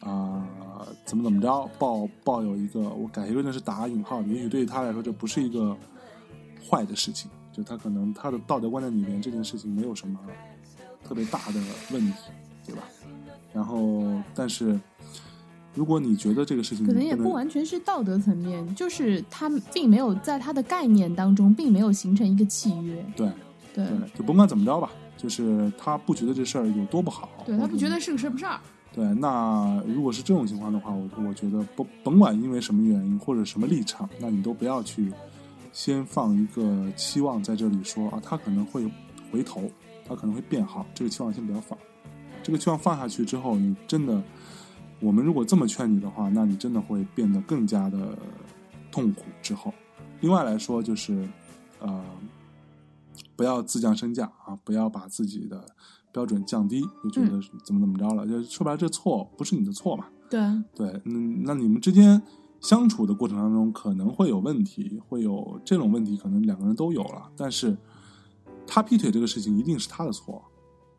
[0.00, 0.46] 啊、
[1.04, 5.74] 怎么怎么着，抱抱有一个我改邪归正是打引号，也许对于他来说这不是一个
[6.68, 10.18] 坏的事情，就他可能他的道德观念里面这件事情没有什么
[11.04, 11.60] 特别大的
[11.92, 12.30] 问题，
[12.66, 12.82] 对吧？
[13.52, 14.02] 然后，
[14.34, 14.78] 但是
[15.76, 23.04] 如果你觉得这个事情可能也不完全是道德层面，就是他并没有在他的概念当中，并没有形成一个契约。
[23.14, 23.30] 对
[23.74, 28.58] 对对，就甭管怎么着吧，就是他不觉得这事儿有多不好，对他不觉得是个什么事儿。
[28.94, 35.12] 对，那如果是这种情况的话，我我觉得不甭管因为什么原因或者什么立场，那你都不要去
[35.70, 38.90] 先放一个期望在这里说啊，他可能会
[39.30, 39.70] 回头，
[40.08, 41.78] 他可能会变好，这个期望先不要放。
[42.42, 44.22] 这个期望放下去之后，你真的，
[45.00, 48.16] 我们如果这么劝你的话，那你真的会变得更加的
[48.90, 49.22] 痛苦。
[49.42, 49.72] 之后，
[50.20, 51.28] 另外来说就是，
[51.80, 52.04] 呃，
[53.36, 55.64] 不要自降身价啊，不要把自己的
[56.12, 60.06] 标准降低，就觉得怎么怎么着了，就说白了，这错不是你的错嘛。
[60.30, 62.20] 对啊，对，嗯，那你们之间
[62.60, 67.76] 相处的过程当中可能会有问题，会有这种问题，可能两个人都有了，但是
[68.66, 70.42] 他劈腿这个事情一定是他的错，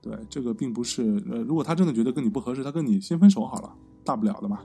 [0.01, 3.75] 对，这个并不是，呃，如果他真的觉得跟你不合适，他跟你先分手好了，
[4.07, 4.61] 大不了的嘛，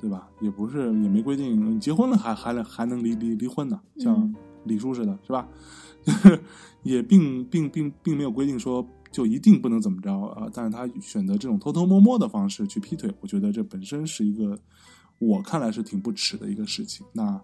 [0.00, 0.28] 对吧？
[0.40, 5.46] 也不是也没规定结婚了还还能还能离离离婚呢，像嗯李叔似的，是吧？
[6.04, 6.40] 就 是
[6.82, 14.58] 也并并并并没有规定说就一定不能怎么着啊、但是他选择这种偷偷摸摸的方式去劈腿，我觉得这本身是一个
[15.18, 17.04] 我看来是挺不耻的一个事情。
[17.12, 17.40] 那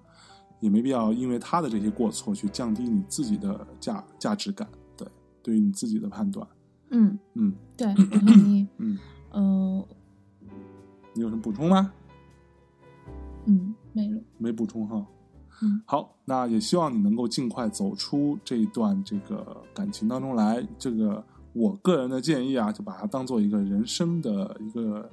[0.61, 5.07] 也没必要因为他的这些过错去降低你自己的价价值感，对，
[5.43, 6.47] 对于你自己的判断，
[6.91, 8.67] 嗯，嗯对，我同意。
[8.79, 8.99] 嗯，
[9.31, 9.89] 呃，
[11.15, 11.93] 你有什么补充吗？
[13.47, 14.21] 嗯，没了。
[14.37, 15.07] 没补充哈。
[15.63, 20.67] 嗯，好，那也希望你能够尽快走出这一段这个感情当中来。
[20.77, 25.09] 这个我个人的建议啊，就把它当做一个人生的一个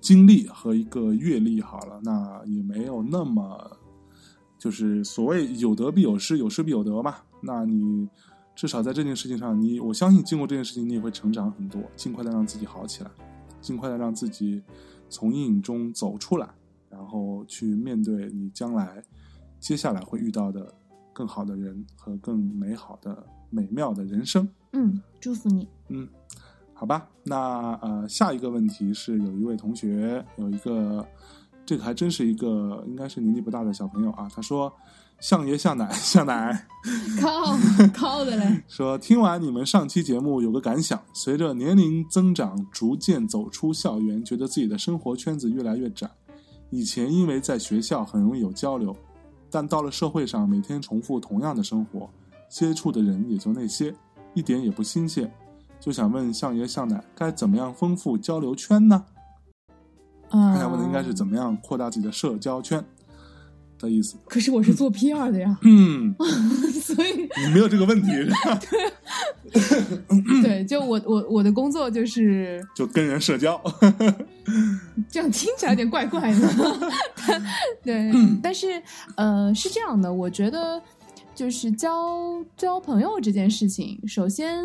[0.00, 2.00] 经历和一个阅历好了。
[2.02, 3.76] 那也没有那么，
[4.58, 7.16] 就是所谓有得必有失，有失必有得嘛。
[7.42, 8.08] 那你
[8.54, 13.10] 至少在这件事情上，你我相信经过这件事情，你也会成长很多，尽快的让自己好起来，
[13.60, 14.62] 尽快的让自己
[15.08, 16.48] 从阴影中走出来。
[16.88, 19.02] 然后去面对你将来
[19.60, 20.72] 接下来会遇到的
[21.12, 24.48] 更好的人和更美好的美妙的人生。
[24.72, 25.68] 嗯，祝福你。
[25.88, 26.08] 嗯，
[26.72, 31.06] 好吧，那呃，下一个问题是有一位同学有一个，
[31.66, 34.72] 这个还真是一个应该是年纪不大的小朋友啊，他说
[35.20, 36.66] ：“相爷相奶相奶。”
[37.20, 37.56] 靠
[37.92, 38.62] 靠的嘞。
[38.68, 46.08] 说听完你们上期节目有个感想，随着年龄增长，逐渐走出校园，觉得自己的生活圈子越来越窄。
[46.70, 48.94] 以前因为在学校很容易有交流，
[49.50, 52.08] 但到了社会上，每天重复同样的生活，
[52.48, 53.94] 接触的人也就那些，
[54.34, 55.32] 一点也不新鲜。
[55.80, 59.04] 就想问相爷相奶，该怎么样丰富交流圈呢？
[60.30, 62.84] 啊，他想问的应该是怎么样扩大自己的社交圈
[63.78, 64.16] 的意思。
[64.26, 66.14] 可是我是做 PR 的呀，嗯，
[66.82, 68.60] 所以你没有这个问题是吧？
[70.42, 73.60] 对，就我我我的工作就是 就跟人社交。
[75.10, 76.90] 这样，听起来有点怪怪的。
[77.82, 78.12] 对，
[78.42, 78.82] 但是
[79.16, 80.80] 呃，是这样的，我觉得
[81.34, 84.62] 就是交交朋友这件事情，首先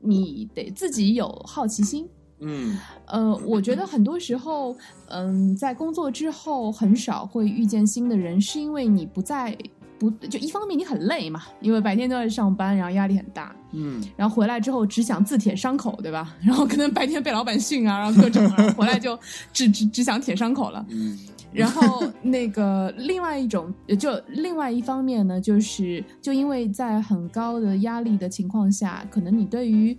[0.00, 2.08] 你得自己有好奇心。
[2.40, 4.76] 嗯呃，我觉得很多时候，
[5.08, 9.56] 嗯，在工作之后很少会遇见新的人，是因为你不在
[9.98, 16.34] 不就一方面你很累嘛，因为白天都在上班，然后压力很大，嗯然后回来之后只想自舔伤口，对吧？
[16.42, 19.18] 然后可能白天被老板训啊，然后各种啊，回来就
[19.52, 20.84] 只只只想舔伤口了。
[20.90, 21.18] 嗯
[21.54, 29.96] 然后那个另外一种，就另外一方面呢，就是就因为在很高的压力的情况下，可能你对于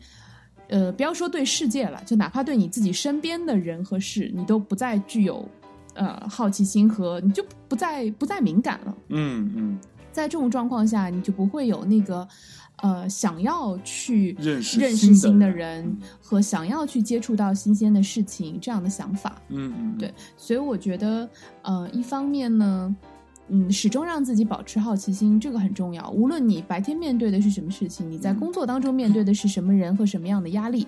[0.70, 5.48] 呃，不要说对世界了，就哪怕对你自己身边的人和事，你都不再具有
[5.94, 8.98] 呃好奇心和你就不再不再敏感了。
[9.10, 9.80] 嗯嗯，
[10.12, 12.28] 在这种状况下，你就不会有那个
[12.78, 19.42] 呃想要去认识认识新的人和想要去接触到新鲜的事情这样的想法。
[19.50, 21.30] 嗯嗯，对，所以我觉得，
[21.62, 22.96] 呃，一方面呢，
[23.50, 26.10] 嗯，始终让自己保持好奇心，这个很重要。
[26.10, 28.40] 无论你白天面对的是什么事情，你在嗯。
[28.40, 30.88] 工作当中面对的是什么人和什么样的压力，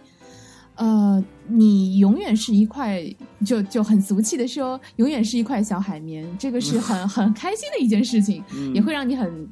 [0.75, 3.03] 呃，你永远是一块，
[3.45, 8.73] 就就很俗气的说，永远是一块小海绵，这个是很很开心的一件事情，嗯。
[8.73, 9.49] 也会让你很，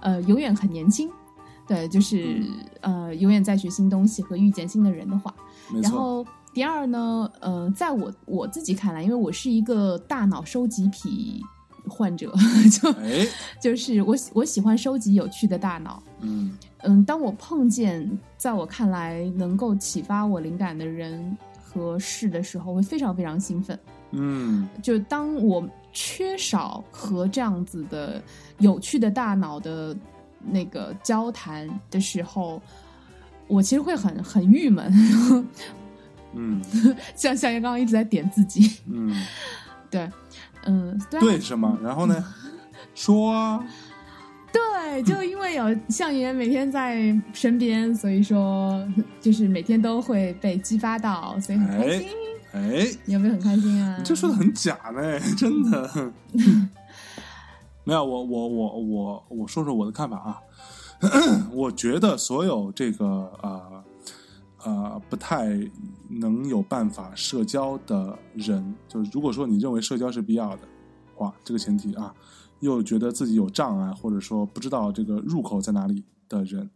[0.00, 1.08] 呃，永远很年轻。
[1.66, 2.42] 对，就是
[2.80, 5.34] 呃，永远在学新东西和遇见新的人的话，
[5.82, 11.44] 然后第二呢，呃，在我我自己看来，因为我是一个大脑收集癖
[11.88, 12.32] 患者，
[12.80, 13.26] 就哎，
[13.60, 16.02] 就是我喜我喜欢收集有趣的大脑。
[16.20, 23.78] 嗯嗯，当我碰见在我看来能够启发我灵感的人和事的时候，会非常非常兴奋。
[24.12, 28.22] 嗯就当我缺少和这样子的
[28.58, 29.94] 有趣的大脑的
[30.40, 32.62] 那个交谈的时候，
[33.48, 35.44] 我其实会很很郁闷。
[36.34, 36.62] 嗯
[37.16, 39.14] 像像刚刚一直在点自己，嗯，
[39.90, 40.08] 对，
[40.66, 41.78] 嗯，对啊对什么？
[41.82, 42.24] 然后呢？
[42.94, 43.64] 说啊，
[44.52, 48.82] 对，就因为有相爷每天在身边，所以说
[49.20, 52.08] 就是每天都会被激发到，所以很开心。
[52.52, 53.96] 哎，你有没有很开心啊？
[53.98, 56.12] 你这说的很假呢， 真的。
[57.84, 60.40] 没有，我我我我我说说我的看法啊。
[61.52, 63.06] 我觉得所有这个
[63.40, 63.84] 呃
[64.64, 65.48] 呃不太
[66.08, 70.62] 能有办法社交的人，就是如果说你认为社交是必要的
[71.14, 72.14] 话，这个前提啊，
[72.60, 76.68] 又觉得自己有障碍，或者说不知道这个入口在哪里的人，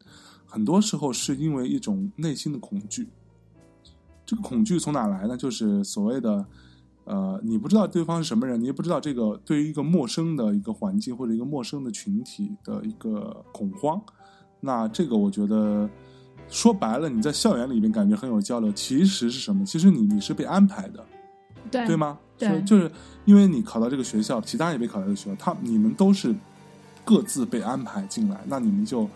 [0.47, 3.09] 很多时候是因为一种内心的恐惧。
[4.25, 5.37] 这个恐惧从哪来呢？
[5.37, 6.47] 就是所谓的，
[7.05, 14.01] 呃，你不知道对方是什么人，你也不知道这个对于一个陌生的一个环境或者一个陌生的群体的一个恐慌。
[14.61, 15.91] 那这个我觉得
[16.49, 19.65] 说白了，你在校园里面感觉很有交流，其实是什么？
[19.65, 21.05] 其实你你是被安排的，
[21.71, 22.19] 对对吗？
[22.39, 22.91] 对就是
[23.25, 26.35] 因为你考到这个学校，其他人也被考到这个学校，他你们都是
[27.05, 29.09] 各自被安排进来，那你们就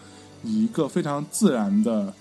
[0.42, 2.12] 以一个非常自然的。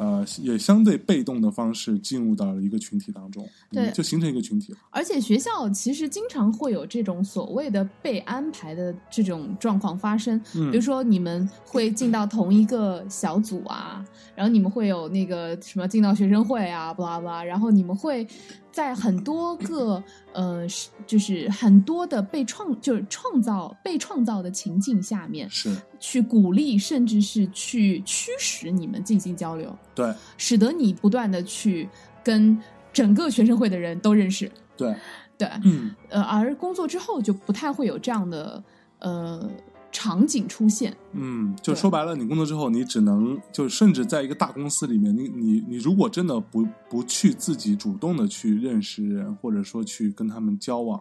[0.00, 4.78] 呃，也相对被动的方式进入到了一个群体当中，对就形成一个群体了。
[4.88, 14.02] 而且学校其实经常会有这种所谓的被安排的这种状况发生，嗯比如说你们会进到同一个小组啊，
[14.34, 18.26] 然后你们会有那个什么进到学生会啊，巴拉巴拉，然后你们会
[18.72, 20.02] 在很多个
[20.32, 31.88] 呃，是就是很多的被创就是创造被创造的情境下面是去鼓励，甚至是去驱使你们进行交流，对使得你不断的去
[32.22, 32.56] 跟
[32.92, 34.50] 整个学生会的人都认识。
[34.76, 34.94] 对，
[35.36, 38.62] 对，嗯，呃，而工作之后就不太会有这样的
[39.00, 39.50] 呃
[39.92, 40.96] 场景出现。
[41.12, 51.00] 嗯，就说白了，你工作之后，你只能就甚至在一个大公司里面，你你你如果真的不不去自己主动的去认识人，或者说去跟他们交往，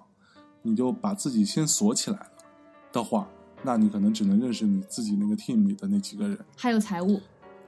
[0.62, 2.26] 你就把自己先锁起来了
[2.92, 3.28] 的话，
[3.64, 7.22] 那你可能只能认识你自己那个 team 里的那几个人还有财务，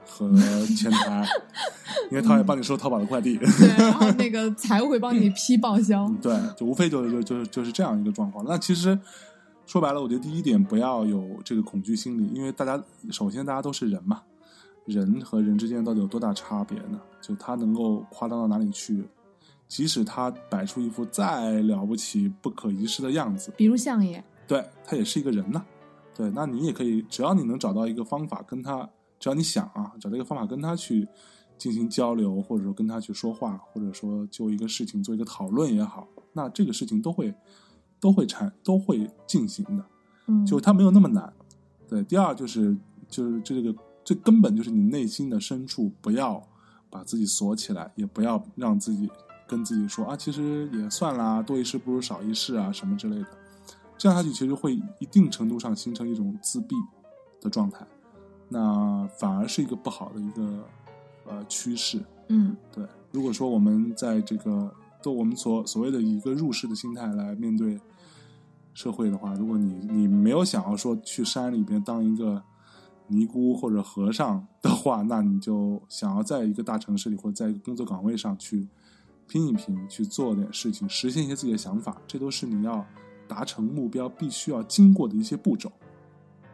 [0.04, 0.28] 和
[0.76, 1.24] 前台，
[2.10, 3.36] 因为他也帮你收淘宝的快递。
[3.36, 6.12] 对，然后那个财务会帮你批报销。
[6.20, 8.44] 对，就无非就就就就是这样一个状况。
[8.46, 8.98] 那其实
[9.72, 12.78] 说白了，我觉得第一点不要有这个恐惧心理，因为大家
[13.10, 14.22] 首先大家都是人嘛，
[14.84, 17.00] 人和人之间到底有多大差别呢？
[17.22, 19.02] 就他能够夸张到哪里去？
[19.68, 25.64] 即使他摆出一副再了不起、不可一世的样子，比如相爷，对他也是一个人呐。
[26.14, 28.86] 对，那你也可以，只要你能找到一个方法跟他，
[29.18, 31.08] 只要你想啊，找到一个方法跟他去
[31.56, 37.34] 进行交流，或者说跟他去说话，或者说就一个事情做一个讨论也好，那这个事情都会
[38.02, 39.84] 都会产都会进行的，
[40.26, 41.32] 嗯，就它没有那么难。
[41.88, 42.76] 对，第二就是
[43.08, 43.72] 就是这个
[44.04, 46.44] 最根本就是你内心的深处不要
[46.90, 49.08] 把自己锁起来，也不要让自己
[49.46, 53.26] 跟自己说啊，其实也算啦，多一事不如少一事啊什么之类的。
[53.96, 56.74] 这样下去其实会一定程度上形成一种自闭
[57.40, 57.86] 的状态，
[58.48, 60.64] 那反而是一个不好的一个
[61.28, 62.02] 呃趋势。
[62.26, 67.78] 嗯对，如果说我们在这个都我们所所谓的一个入世的心态来面对
[68.74, 72.42] 社会的话，如果你你没有想要说去山里边当一个
[73.08, 78.66] 尼姑或者和尚的话，那你就想要在一个大城市里或者在一个工作岗位上去
[79.28, 82.84] 拼一拼，去做点事情，实现一些自己的想法，这都是你要
[83.28, 85.70] 达成目标必须要经过的一些步骤。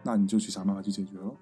[0.02, 1.34] 那你就去想办法去解决了。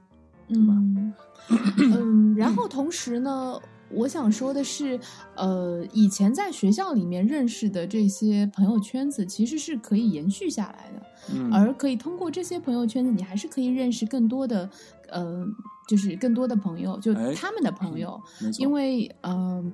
[0.49, 1.13] 嗯
[1.93, 4.99] 嗯，然后同时呢，我想说的是，
[5.35, 11.07] 呃，以前在学校里面认识的这些朋友圈子，其实是可以延续下来的。
[11.35, 14.69] 嗯，而可以通过这些朋友圈子，你还是可以认识更多的，
[15.09, 15.45] 呃，
[15.89, 18.21] 就是更多的朋友，就哎他们的朋友，
[18.59, 19.73] 因为嗯、呃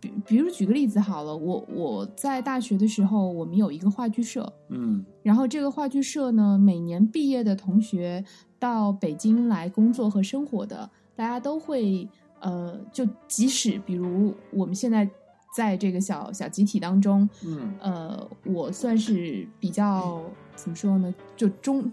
[0.00, 8.24] 比比如举个例子好了，我我在大学的时候，我们有一个话剧社，嗯然后这个话剧社呢，每年毕业的同学
[8.58, 12.08] 到北京来工作和生活的，大家都会
[12.42, 15.08] 呃，就即使比如我们现在
[15.56, 17.74] 在这个小小集体当中，嗯。
[17.80, 20.22] 呃，我算是比较
[20.54, 21.90] 怎么说呢，就中，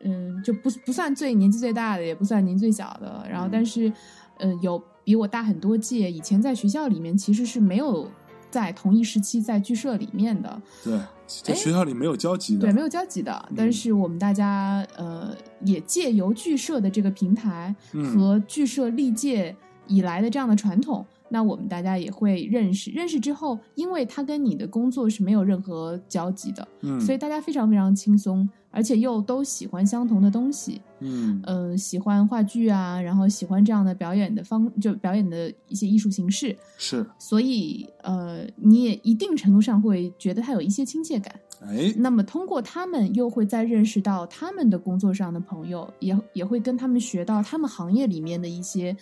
[0.00, 3.92] 嗯，就不不算最年纪最大的，也不算年纪最小的，然后但是，
[4.38, 8.08] 呃，有比我大很多届，以前在学校里面其实是没有
[8.50, 10.98] 在同一时期在剧社里面的，对，
[11.42, 15.34] 在哎学校里没有交集的，对，没有交集的，但是我们大家呃
[15.64, 18.04] 也借由剧社的这个平台嗯。
[18.14, 19.56] 和剧社历届
[19.90, 22.90] 以来的这样的传统，那我们大家也会认识。
[22.92, 41.34] 认识之后，因为他跟你的工作是没有任何交集的，嗯，所以大家非常非常轻松，而且又都喜欢相同的东西，嗯呃，喜欢话剧啊，然后喜欢这样的表演的方，就表演的一些艺术形式，是，所以呃，你也一定程度上会觉得他有一些亲切感。
[41.62, 48.96] 哎，那么通过他们，又会再认识到他们的工作上的朋友，也也会跟他们学到他们行业里面的一些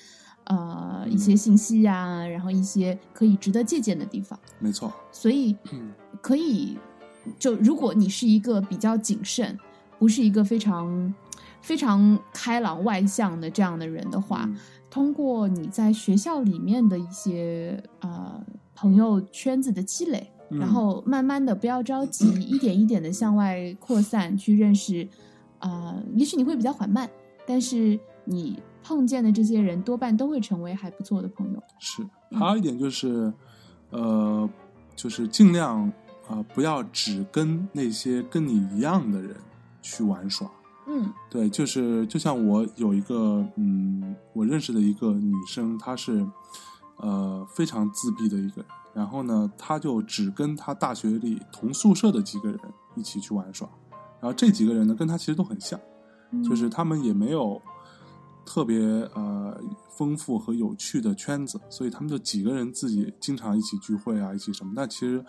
[0.49, 4.39] 呃一些信息呀、然后一些可以值得借鉴的地方。
[4.59, 6.77] 没错，所以嗯可以，
[7.39, 9.59] 就如果你是一个比较谨慎，
[9.99, 11.15] 不是一个非常
[11.61, 14.57] 非常开朗外向的这样的人的话，嗯
[14.91, 18.43] 通过你在学校里面的一些呃
[18.75, 25.07] 朋友圈子的积累，嗯然后慢慢的不要着急， 一点一点的向外扩散，去认识，
[25.59, 27.09] 啊，也许你会比较缓慢，
[27.47, 28.59] 但是你
[28.89, 31.63] 碰见的这些人多半都会成为还不错的朋友。
[31.79, 33.31] 是，还有一点就是，
[33.91, 34.49] 呃，
[34.97, 35.83] 就是尽量
[36.27, 39.37] 啊、呃不要只跟那些跟你一样的人
[39.83, 40.51] 去玩耍。
[40.87, 41.13] 嗯。
[41.29, 46.27] 对，就是就像我有一个嗯，我认识的一个女生，她是
[46.97, 52.59] 呃非常自闭的一个人，然后呢，他就只跟他大学里同宿舍的几个人
[52.97, 53.69] 一起去玩耍，
[54.19, 55.79] 然后这几个人呢，跟他其实都很像，
[56.31, 56.43] 嗯。
[56.43, 57.61] 就是他们也没有
[58.51, 58.79] 特别
[59.15, 64.73] 呃丰富和有趣的圈子，所以他们就几个人自己经常一起聚会啊，一起什么。
[64.75, 65.23] 但其实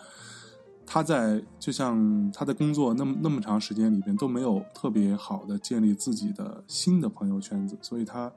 [0.86, 8.32] 他在就像他的工作那么那么长时间里边都没有特别好的建立自己的新的朋友圈子，所以他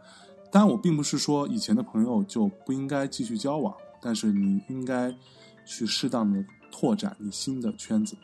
[0.52, 5.10] 当然我并不是说以前的朋友就不应该继续交往，但是你应该
[5.66, 8.18] 去适当的拓展你新的圈子，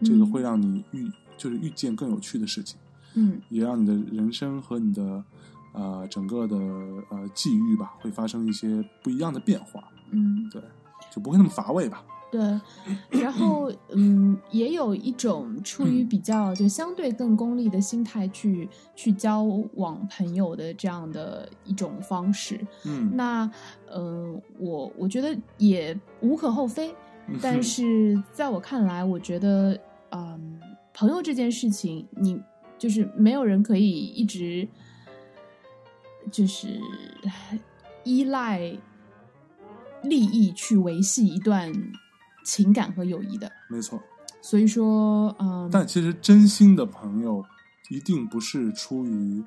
[0.00, 2.78] 这个嗯会让你遇就是遇见更有趣的事情。
[3.18, 5.24] 嗯也让你的人生和你的
[5.76, 6.56] 呃整个的
[7.10, 10.60] 呃际遇吧，会发生一些不一样的变化，嗯，对，
[11.14, 12.04] 就不会那么乏味吧。
[12.28, 12.40] 对。
[13.10, 22.60] 然后嗯，也有一种出于比较就相对更功利的心态去去交往朋友的这样的一种方式。
[22.84, 23.48] 嗯，那
[23.88, 26.92] 呃，我我觉得也无可厚非，
[27.40, 29.78] 但是在我看来，我觉得，
[30.10, 30.60] 嗯，
[30.92, 32.40] 朋友这件事情，你
[32.76, 34.68] 就是没有人可以一直
[36.30, 36.80] 就是
[38.04, 38.76] 依赖
[40.02, 41.72] 利益去维系一段
[42.44, 43.50] 情感和友谊的。
[43.68, 44.00] 没错，
[44.40, 47.44] 所以说，嗯，但其实真心的朋友
[47.90, 49.42] 一定不是出于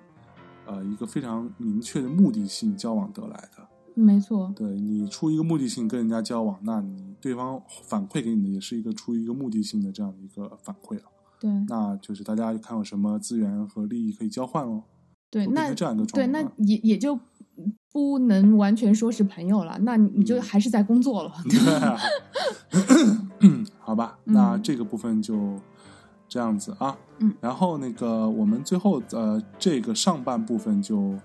[0.65, 3.67] 呃一个非常明确的目的性交往得来的。
[3.95, 11.03] 没错，对你出于一个目的性跟人家交往，那你对方反馈给你的也是一个出于一个目的性的这样的一个反馈了。
[11.39, 14.83] 对那就是大家看有什么资源和利益可以交换喽。
[15.31, 17.19] 对，那成这样一个对，那也也就
[17.91, 21.31] 不能完全说是朋友了，那你你就嗯还是在工作了。
[21.49, 21.97] 对啊，
[23.79, 25.59] 好吧，那嗯这个部分就
[26.27, 26.97] 这样子啊。
[27.19, 31.15] 嗯，然后那个我们最后呃这个上半部分就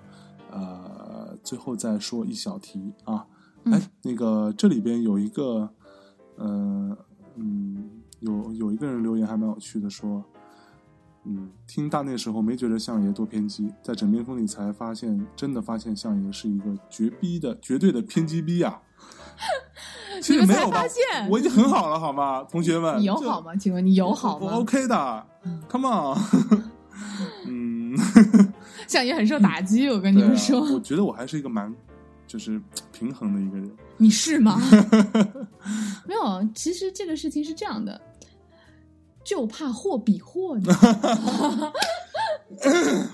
[0.50, 3.26] 呃最后再说一小题啊。
[3.64, 5.70] 嗯哎，那个这里边有一个
[6.36, 6.96] 呃
[7.36, 10.22] 嗯有有一个人留言还蛮有趣的说。
[11.26, 18.80] 嗯，听大内时候没觉得相爷多偏激，在枕边风里才发现，真的发现相爷是一个绝逼的、绝对的偏激逼啊！
[20.22, 23.00] 其你们才实没有吧发现我已经很好了，好吗，同学们？
[23.00, 23.56] 你友好吗？
[23.56, 25.26] 请问你友好我吗？OK 的
[25.68, 26.18] ，Come on。
[27.46, 27.96] 嗯，
[28.86, 31.74] 相爷很受打击，我跟你们说，我觉得我还是一个蛮
[32.26, 32.60] 就是
[32.92, 33.70] 平衡的一个人。
[33.96, 34.60] 你是吗？
[36.06, 38.00] 没有，其实这个事情是这样的，
[39.24, 40.56] 就怕货比货，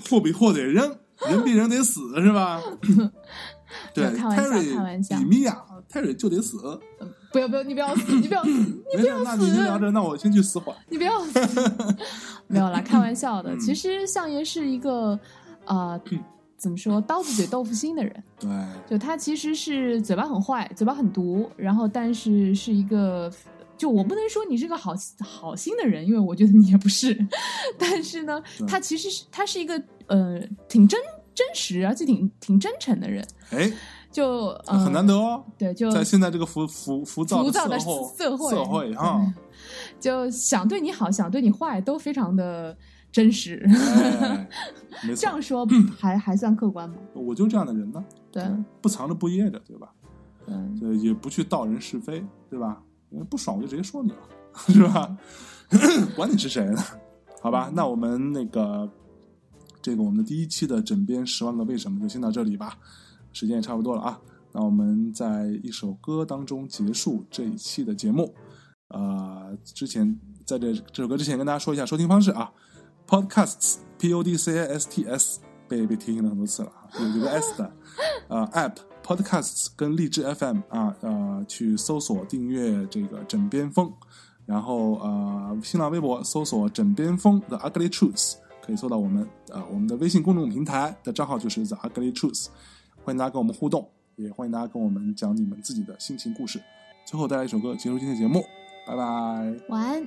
[0.09, 0.97] 货比货得扔，
[1.29, 2.61] 人比人得死，是吧？
[3.95, 5.57] 对开玩笑开玩笑比米娅
[5.91, 6.59] ，Terry 就得死。
[7.33, 8.51] 不要不要，你不要死，你不要死，
[8.97, 10.77] 没事，那你先聊着，那我先去死缓。
[10.89, 11.39] 你不要死，
[12.49, 13.55] 没有啦，开玩笑的。
[13.55, 15.17] 嗯其实相爷是一个
[15.65, 15.99] 啊，
[16.59, 18.25] 怎么说，刀子嘴豆腐心的人。
[18.41, 18.51] 对，
[18.91, 23.31] 就他其实是嘴巴很坏，嘴巴很毒，然后但是是一个，
[23.81, 27.17] 就我不能说你是个好好心的人，因为我觉得你也不是，
[27.79, 31.01] 但是呢，他其实是他是一个呃挺真
[31.35, 33.73] 真实而且挺挺真诚的人，哎，
[34.13, 39.35] 就呃很难得哦，对，就在现在这个浮浮浮躁浮躁的社会社会社会啊，
[39.99, 42.77] 就想对你好，想对你坏，都非常的
[43.11, 43.67] 真实。
[45.17, 45.67] 这样，说
[45.99, 46.97] 还还算客观吗？
[47.15, 48.45] 我就这样的人呢，对，
[48.83, 49.91] 不藏着不掖着，对吧？
[50.49, 52.83] 嗯，对，也不去道人是非，对吧？
[53.11, 54.19] 我不爽我就直接说你了，
[54.69, 55.17] 是吧？
[56.17, 56.83] 管你是谁呢？
[57.43, 58.89] 好吧，那我们那个
[59.81, 62.79] 这个我们的第一期的枕边十万个为什么就先到这里吧，
[63.33, 64.21] 时间也差不多了啊。
[64.53, 68.35] 那我们在一首歌当中结束这一期的节目。
[68.89, 72.51] 呃，之前在这这首歌之前跟大家说一下收听方式啊
[73.07, 75.39] ，Podcasts P O D C A S T S
[75.69, 77.73] 被被提醒了很多次了，有一个 S 的
[78.27, 83.93] 呃 App Podcasts 跟荔枝 FM 啊呃去搜索订阅这个枕边风，
[84.47, 88.35] 然后呃新浪微博搜索枕边风的 Ugly Truth，
[88.65, 92.47] 可以搜到我们呃我们的微信公众平台的账号就是 The Ugly Truth，
[93.05, 96.63] 欢迎大家跟我们互动，也欢迎大家跟我们讲你们自己的心情故事。
[97.07, 98.45] 最后带来一首歌结束今天的节目，
[98.87, 99.03] 拜拜。
[99.69, 100.07] 晚安。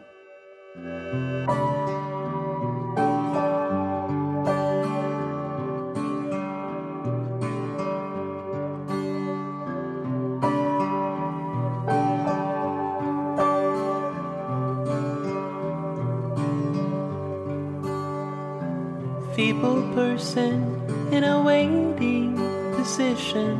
[20.23, 22.37] Person in a waiting
[22.77, 23.57] position.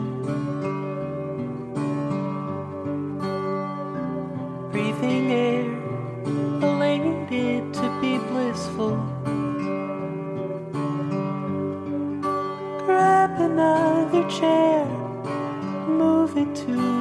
[4.72, 5.68] Breathing air,
[6.64, 8.95] elated to be blissful.
[12.86, 14.86] Grab another chair,
[15.86, 16.93] move it to